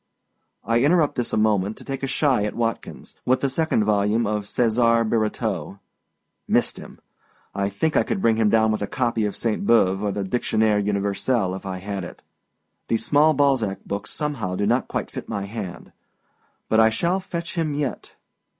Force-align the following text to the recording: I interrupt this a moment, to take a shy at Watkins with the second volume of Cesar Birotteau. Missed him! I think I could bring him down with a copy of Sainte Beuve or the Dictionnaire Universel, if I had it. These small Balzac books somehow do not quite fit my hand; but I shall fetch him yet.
I 0.63 0.79
interrupt 0.81 1.13
this 1.13 1.31
a 1.31 1.37
moment, 1.37 1.77
to 1.77 1.85
take 1.85 2.01
a 2.01 2.07
shy 2.07 2.43
at 2.43 2.55
Watkins 2.55 3.13
with 3.23 3.41
the 3.41 3.51
second 3.51 3.83
volume 3.83 4.25
of 4.25 4.47
Cesar 4.47 5.03
Birotteau. 5.05 5.77
Missed 6.47 6.79
him! 6.79 6.99
I 7.53 7.69
think 7.69 7.95
I 7.95 8.01
could 8.01 8.19
bring 8.19 8.37
him 8.37 8.49
down 8.49 8.71
with 8.71 8.81
a 8.81 8.87
copy 8.87 9.25
of 9.25 9.37
Sainte 9.37 9.67
Beuve 9.67 10.01
or 10.01 10.11
the 10.11 10.23
Dictionnaire 10.23 10.79
Universel, 10.79 11.53
if 11.53 11.67
I 11.67 11.77
had 11.77 12.03
it. 12.03 12.23
These 12.87 13.05
small 13.05 13.35
Balzac 13.35 13.85
books 13.85 14.09
somehow 14.09 14.55
do 14.55 14.65
not 14.65 14.87
quite 14.87 15.11
fit 15.11 15.29
my 15.29 15.43
hand; 15.45 15.91
but 16.67 16.79
I 16.79 16.89
shall 16.89 17.19
fetch 17.19 17.53
him 17.53 17.75
yet. 17.75 18.15